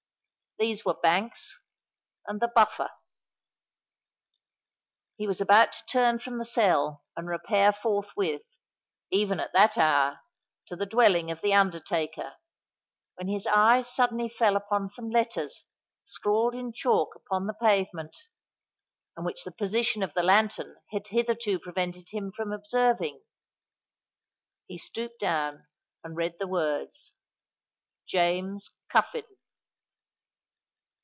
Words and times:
These 0.59 0.83
were 0.85 0.93
Banks 0.93 1.59
and 2.27 2.39
the 2.39 2.47
Buffer. 2.53 2.91
He 5.17 5.25
was 5.25 5.41
about 5.41 5.71
to 5.71 5.83
turn 5.89 6.19
from 6.19 6.37
the 6.37 6.45
cell, 6.45 7.03
and 7.17 7.27
repair 7.27 7.73
forthwith—even 7.73 9.39
at 9.39 9.53
that 9.53 9.75
hour—to 9.75 10.75
the 10.75 10.85
dwelling 10.85 11.31
of 11.31 11.41
the 11.41 11.55
undertaker, 11.55 12.33
when 13.15 13.27
his 13.27 13.47
eyes 13.47 13.89
suddenly 13.91 14.29
fell 14.29 14.55
upon 14.55 14.87
some 14.87 15.09
letters 15.09 15.63
scrawled 16.05 16.53
in 16.53 16.71
chalk 16.73 17.15
upon 17.15 17.47
the 17.47 17.55
pavement, 17.55 18.15
and 19.17 19.25
which 19.25 19.43
the 19.43 19.51
position 19.51 20.03
of 20.03 20.13
the 20.13 20.21
lantern 20.21 20.75
had 20.91 21.07
hitherto 21.07 21.57
prevented 21.57 22.09
him 22.09 22.31
from 22.31 22.51
observing. 22.53 23.23
He 24.67 24.77
stooped 24.77 25.19
down, 25.21 25.65
and 26.03 26.15
read 26.15 26.35
the 26.37 26.47
words—"JAMES 26.47 28.69
CUFFIN." 28.89 29.23